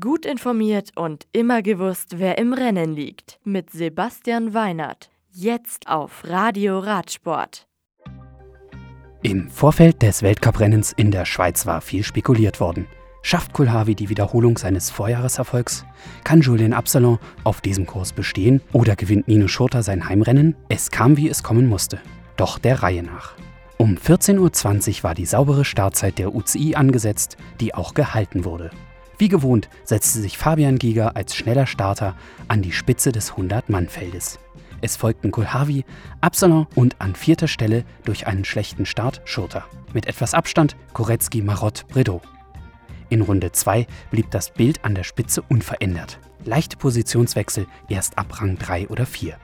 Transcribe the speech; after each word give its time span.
Gut 0.00 0.24
informiert 0.24 0.92
und 0.96 1.26
immer 1.32 1.60
gewusst, 1.60 2.14
wer 2.18 2.38
im 2.38 2.54
Rennen 2.54 2.94
liegt. 2.94 3.38
Mit 3.44 3.68
Sebastian 3.68 4.54
Weinert. 4.54 5.10
Jetzt 5.30 5.88
auf 5.88 6.22
Radio 6.24 6.78
Radsport. 6.78 7.66
Im 9.22 9.50
Vorfeld 9.50 10.00
des 10.00 10.22
Weltcuprennens 10.22 10.92
in 10.92 11.10
der 11.10 11.26
Schweiz 11.26 11.66
war 11.66 11.82
viel 11.82 12.02
spekuliert 12.02 12.60
worden. 12.60 12.86
Schafft 13.20 13.52
Kulhavi 13.52 13.94
die 13.94 14.08
Wiederholung 14.08 14.56
seines 14.56 14.88
Vorjahreserfolgs? 14.88 15.84
Kann 16.24 16.40
Julien 16.40 16.72
Absalon 16.72 17.18
auf 17.42 17.60
diesem 17.60 17.84
Kurs 17.84 18.14
bestehen 18.14 18.62
oder 18.72 18.96
gewinnt 18.96 19.28
Nino 19.28 19.48
Schurter 19.48 19.82
sein 19.82 20.08
Heimrennen? 20.08 20.56
Es 20.70 20.90
kam, 20.90 21.18
wie 21.18 21.28
es 21.28 21.42
kommen 21.42 21.66
musste. 21.66 22.00
Doch 22.38 22.58
der 22.58 22.82
Reihe 22.82 23.02
nach. 23.02 23.34
Um 23.76 23.96
14.20 23.96 24.38
Uhr 24.98 25.04
war 25.04 25.14
die 25.14 25.26
saubere 25.26 25.66
Startzeit 25.66 26.16
der 26.16 26.34
UCI 26.34 26.74
angesetzt, 26.74 27.36
die 27.60 27.74
auch 27.74 27.92
gehalten 27.92 28.46
wurde. 28.46 28.70
Wie 29.18 29.28
gewohnt 29.28 29.68
setzte 29.84 30.20
sich 30.20 30.38
Fabian 30.38 30.78
Giger 30.78 31.16
als 31.16 31.36
schneller 31.36 31.66
Starter 31.66 32.16
an 32.48 32.62
die 32.62 32.72
Spitze 32.72 33.12
des 33.12 33.32
100-Mann-Feldes. 33.34 34.40
Es 34.80 34.96
folgten 34.96 35.30
Kulhavi, 35.30 35.84
Absalon 36.20 36.66
und 36.74 37.00
an 37.00 37.14
vierter 37.14 37.48
Stelle 37.48 37.84
durch 38.04 38.26
einen 38.26 38.44
schlechten 38.44 38.86
Start 38.86 39.22
Schurter. 39.24 39.64
Mit 39.92 40.06
etwas 40.06 40.34
Abstand 40.34 40.76
Korecki, 40.92 41.42
Marott, 41.42 41.86
Bredow. 41.88 42.20
In 43.08 43.22
Runde 43.22 43.52
2 43.52 43.86
blieb 44.10 44.30
das 44.30 44.52
Bild 44.52 44.84
an 44.84 44.94
der 44.94 45.04
Spitze 45.04 45.42
unverändert. 45.42 46.18
Leichte 46.44 46.76
Positionswechsel 46.76 47.66
erst 47.88 48.18
ab 48.18 48.40
Rang 48.40 48.58
3 48.58 48.88
oder 48.88 49.06
4. 49.06 49.36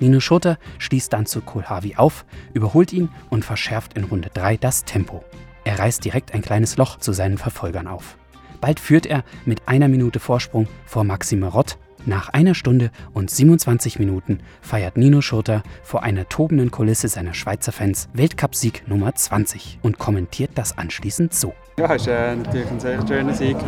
Nino 0.00 0.20
Schurter 0.20 0.58
schließt 0.78 1.12
dann 1.12 1.26
zu 1.26 1.40
Kulhavi 1.40 1.96
auf, 1.96 2.26
überholt 2.52 2.92
ihn 2.92 3.08
und 3.30 3.44
verschärft 3.44 3.94
in 3.94 4.04
Runde 4.04 4.30
3 4.34 4.58
das 4.58 4.84
Tempo. 4.84 5.24
Er 5.64 5.78
reißt 5.78 6.04
direkt 6.04 6.34
ein 6.34 6.42
kleines 6.42 6.76
Loch 6.76 6.98
zu 6.98 7.12
seinen 7.12 7.38
Verfolgern 7.38 7.86
auf. 7.86 8.18
Bald 8.64 8.80
führt 8.80 9.04
er 9.04 9.24
mit 9.44 9.68
einer 9.68 9.88
Minute 9.88 10.20
Vorsprung 10.20 10.68
vor 10.86 11.04
Maxime 11.04 11.48
Rott. 11.48 11.76
Nach 12.06 12.30
einer 12.30 12.54
Stunde 12.54 12.90
und 13.12 13.28
27 13.30 13.98
Minuten 13.98 14.38
feiert 14.62 14.96
Nino 14.96 15.20
Schurter 15.20 15.62
vor 15.82 16.02
einer 16.02 16.30
tobenden 16.30 16.70
Kulisse 16.70 17.08
seiner 17.08 17.34
Schweizer 17.34 17.72
Fans 17.72 18.08
Weltcupsieg 18.14 18.88
Nummer 18.88 19.14
20 19.14 19.80
und 19.82 19.98
kommentiert 19.98 20.52
das 20.54 20.78
anschließend 20.78 21.34
so. 21.34 21.52
Ja, 21.78 21.94
es 21.94 22.02
ist 22.02 22.08
äh, 22.08 22.36
natürlich 22.36 22.70
ein 22.70 22.80
sehr 22.80 23.06
schöner 23.06 23.34
Sieg. 23.34 23.58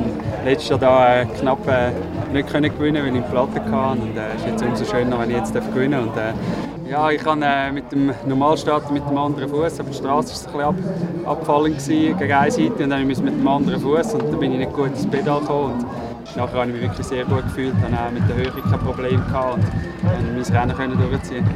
Letztes 0.47 0.71
Jahr 0.71 0.79
da, 0.79 1.21
äh, 1.21 1.27
knapp 1.27 1.69
äh, 1.69 1.91
nicht 2.33 2.49
können 2.49 2.73
gewinnen, 2.73 3.05
weil 3.05 3.17
ich 3.17 3.29
Platte 3.29 3.63
hatte. 3.71 4.01
Und 4.01 4.17
es 4.17 4.17
äh, 4.17 4.37
ist 4.37 4.47
jetzt 4.47 4.63
umso 4.63 4.85
schöner, 4.87 5.19
wenn 5.19 5.29
ich 5.29 5.37
jetzt 5.37 5.53
gewinnen 5.53 5.93
darf. 5.93 6.07
Und, 6.07 6.17
äh, 6.17 6.76
ja, 6.89 7.11
ich 7.11 7.23
kann 7.23 7.43
äh, 7.43 7.73
mit 7.73 7.91
dem 7.93 8.13
Normalstart 8.27 8.91
mit 8.91 9.09
dem 9.09 9.17
anderen 9.17 9.49
Fuß. 9.49 9.81
Auf 9.81 9.87
der 9.87 9.93
Straße 9.93 10.05
war 10.05 10.21
es 10.21 10.47
ein 10.47 10.53
bisschen 10.53 10.61
ab, 10.61 10.75
abfallend 11.25 11.87
gegen 11.87 12.33
eine 12.33 12.51
Seite 12.51 12.85
und 12.85 12.91
dann 12.91 13.07
musste 13.07 13.25
ich 13.25 13.31
mit 13.31 13.41
dem 13.41 13.49
anderen 13.49 13.81
Fuß 13.81 14.15
und 14.15 14.23
dann 14.23 14.39
bin 14.41 14.53
ich 14.53 14.59
nicht 14.59 14.73
gut 14.73 14.89
ins 14.89 15.07
Pedal 15.07 15.41
gekommen. 15.41 15.75
Und 15.75 16.37
nachher 16.37 16.61
habe 16.61 16.67
ich 16.71 16.75
mich 16.75 16.83
wirklich 16.83 17.07
sehr 17.07 17.25
gut 17.25 17.43
gefühlt, 17.45 17.75
dann 17.83 17.95
auch 17.95 18.11
mit 18.11 18.29
der 18.29 18.37
Höhe 18.37 18.63
kein 18.63 18.81
Problem 18.81 19.25
gehabt 19.27 19.55
und, 19.55 20.39
und 20.39 20.51
mein 20.51 20.71
Rennen 20.71 20.77
können 20.77 21.11
durchziehen. 21.11 21.47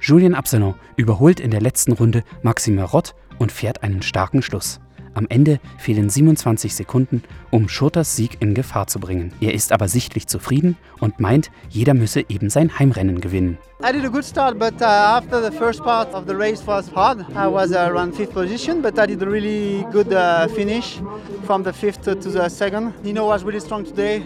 Julien 0.00 0.34
Absalon 0.34 0.74
überholt 0.96 1.40
in 1.40 1.50
der 1.50 1.60
letzten 1.60 1.92
Runde 1.92 2.24
Maxime 2.42 2.84
Rott 2.84 3.14
und 3.38 3.52
fährt 3.52 3.82
einen 3.82 4.02
starken 4.02 4.42
Schluss. 4.42 4.80
Am 5.14 5.26
Ende 5.28 5.60
fehlen 5.78 6.10
27 6.10 6.74
Sekunden, 6.74 7.22
um 7.50 7.68
Schurters 7.68 8.16
Sieg 8.16 8.38
in 8.40 8.52
Gefahr 8.54 8.88
zu 8.88 8.98
bringen. 8.98 9.32
Er 9.40 9.54
ist 9.54 9.70
aber 9.70 9.86
sichtlich 9.86 10.26
zufrieden 10.26 10.76
und 11.00 11.20
meint, 11.20 11.50
jeder 11.68 11.94
müsse 11.94 12.24
eben 12.28 12.50
sein 12.50 12.78
Heimrennen 12.78 13.20
gewinnen. 13.20 13.58
I 13.80 13.92
did 13.92 14.04
a 14.04 14.08
good 14.08 14.24
start, 14.24 14.58
but 14.58 14.80
uh, 14.80 14.84
after 14.84 15.40
the 15.40 15.56
first 15.56 15.82
part 15.84 16.12
of 16.14 16.26
the 16.26 16.34
race 16.34 16.66
was 16.66 16.90
hard. 16.94 17.20
I 17.36 17.46
was 17.46 17.70
uh, 17.70 17.88
around 17.90 18.14
fifth 18.14 18.32
position, 18.32 18.82
but 18.82 18.98
I 18.98 19.06
did 19.06 19.22
a 19.22 19.26
really 19.26 19.84
good 19.92 20.12
uh, 20.12 20.48
finish 20.48 21.00
from 21.44 21.62
the 21.62 21.72
fifth 21.72 22.02
to 22.04 22.14
the 22.14 22.48
second. 22.48 22.92
Nino 23.04 23.28
was 23.28 23.44
really 23.44 23.60
strong 23.60 23.84
today, 23.84 24.22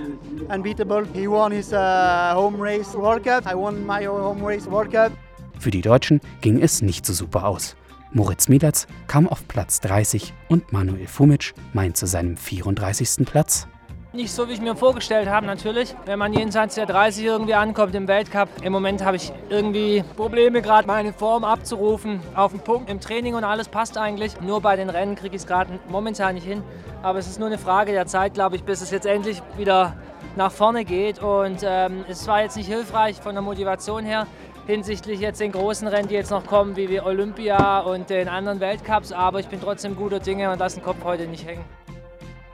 unbeatable. 0.48 1.04
He 1.12 1.26
won 1.26 1.52
his 1.52 1.72
uh, 1.72 2.32
home 2.34 2.60
race 2.60 2.94
World 2.94 3.24
Cup. 3.24 3.46
I 3.46 3.54
won 3.54 3.84
my 3.84 4.04
home 4.04 4.42
race 4.42 4.66
World 4.66 4.92
Cup. 4.92 5.12
Für 5.58 5.70
die 5.70 5.80
Deutschen 5.80 6.20
ging 6.40 6.62
es 6.62 6.82
nicht 6.82 7.04
so 7.04 7.12
super 7.12 7.44
aus. 7.44 7.74
Moritz 8.12 8.48
Mielatz 8.48 8.86
kam 9.06 9.28
auf 9.28 9.46
Platz 9.48 9.80
30 9.80 10.32
und 10.48 10.72
Manuel 10.72 11.06
Fumic 11.06 11.52
meint 11.74 11.96
zu 11.96 12.06
seinem 12.06 12.38
34. 12.38 13.26
Platz. 13.26 13.68
Nicht 14.14 14.32
so, 14.32 14.48
wie 14.48 14.52
ich 14.52 14.62
mir 14.62 14.74
vorgestellt 14.74 15.28
habe, 15.28 15.44
natürlich. 15.44 15.94
Wenn 16.06 16.18
man 16.18 16.32
jenseits 16.32 16.76
der 16.76 16.86
30 16.86 17.22
irgendwie 17.22 17.52
ankommt 17.52 17.94
im 17.94 18.08
Weltcup. 18.08 18.48
Im 18.62 18.72
Moment 18.72 19.04
habe 19.04 19.18
ich 19.18 19.30
irgendwie 19.50 20.02
Probleme, 20.16 20.62
gerade 20.62 20.86
meine 20.86 21.12
Form 21.12 21.44
abzurufen. 21.44 22.20
Auf 22.34 22.52
den 22.52 22.60
Punkt 22.60 22.88
im 22.88 22.98
Training 22.98 23.34
und 23.34 23.44
alles 23.44 23.68
passt 23.68 23.98
eigentlich. 23.98 24.40
Nur 24.40 24.62
bei 24.62 24.76
den 24.76 24.88
Rennen 24.88 25.14
kriege 25.14 25.36
ich 25.36 25.42
es 25.42 25.46
gerade 25.46 25.78
momentan 25.90 26.34
nicht 26.34 26.46
hin. 26.46 26.62
Aber 27.02 27.18
es 27.18 27.28
ist 27.28 27.38
nur 27.38 27.48
eine 27.48 27.58
Frage 27.58 27.92
der 27.92 28.06
Zeit, 28.06 28.32
glaube 28.32 28.56
ich, 28.56 28.64
bis 28.64 28.80
es 28.80 28.90
jetzt 28.90 29.04
endlich 29.04 29.42
wieder 29.58 29.94
nach 30.34 30.50
vorne 30.50 30.86
geht. 30.86 31.22
Und 31.22 31.58
ähm, 31.62 32.06
es 32.08 32.26
war 32.26 32.40
jetzt 32.40 32.56
nicht 32.56 32.68
hilfreich 32.68 33.16
von 33.16 33.34
der 33.34 33.42
Motivation 33.42 34.06
her 34.06 34.26
hinsichtlich 34.68 35.18
jetzt 35.18 35.40
den 35.40 35.52
großen 35.52 35.88
Rennen, 35.88 36.08
die 36.08 36.14
jetzt 36.14 36.30
noch 36.30 36.46
kommen, 36.46 36.76
wie 36.76 36.90
wir 36.90 37.06
Olympia 37.06 37.80
und 37.80 38.10
den 38.10 38.28
anderen 38.28 38.60
Weltcups. 38.60 39.12
Aber 39.12 39.40
ich 39.40 39.48
bin 39.48 39.60
trotzdem 39.60 39.96
guter 39.96 40.20
Dinge 40.20 40.52
und 40.52 40.58
lasse 40.58 40.76
den 40.76 40.84
Kopf 40.84 41.02
heute 41.04 41.26
nicht 41.26 41.46
hängen. 41.46 41.64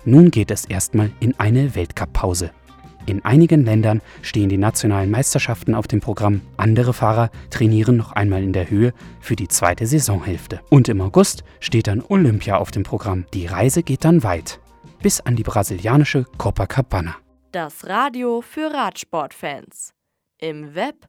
Nun 0.05 0.31
geht 0.31 0.51
es 0.51 0.65
erstmal 0.65 1.11
in 1.19 1.39
eine 1.39 1.75
Weltcup-Pause. 1.75 2.51
In 3.07 3.25
einigen 3.25 3.65
Ländern 3.65 4.01
stehen 4.23 4.49
die 4.49 4.57
nationalen 4.57 5.11
Meisterschaften 5.11 5.75
auf 5.75 5.89
dem 5.89 6.01
Programm. 6.01 6.41
Andere 6.57 6.93
Fahrer 6.93 7.31
trainieren 7.51 7.97
noch 7.97 8.13
einmal 8.13 8.43
in 8.43 8.53
der 8.53 8.71
Höhe 8.71 8.95
für 9.21 9.35
die 9.35 9.49
zweite 9.49 9.87
Saisonhälfte. 9.87 10.61
Und 10.71 10.89
im 10.89 11.01
August 11.01 11.43
steht 11.59 11.89
dann 11.89 12.03
Olympia 12.09 12.57
auf 12.59 12.71
dem 12.71 12.85
Programm. 12.85 13.27
Die 13.35 13.47
Reise 13.47 13.83
geht 13.83 14.05
dann 14.05 14.23
weit. 14.23 14.61
Bis 15.03 15.21
an 15.21 15.35
die 15.35 15.43
brasilianische 15.43 16.27
Copacabana. 16.39 17.17
Das 17.51 17.87
Radio 17.87 18.41
für 18.41 18.73
Radsportfans. 18.73 19.93
Im 20.39 20.75
Web 20.75 21.09